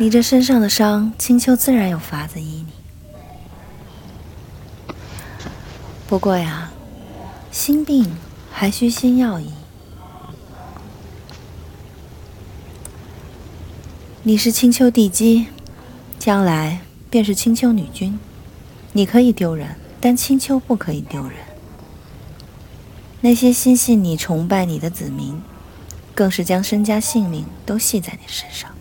[0.00, 4.94] 你这身上的伤青丘自然有法子医你。
[6.08, 6.70] 不过呀
[7.52, 8.10] 心病
[8.50, 9.50] 还需心药医。
[14.22, 15.48] 你是青丘帝姬
[16.18, 16.80] 将来
[17.10, 18.18] 便是青丘女君。
[18.92, 21.34] 你可以丢人但青丘不可以丢人。
[23.20, 25.42] 那些心系你崇拜你的子民
[26.14, 28.79] 更是将身家性命都系在你身上。